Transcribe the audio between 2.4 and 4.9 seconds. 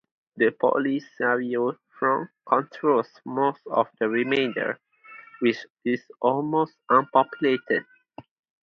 controls most of the remainder,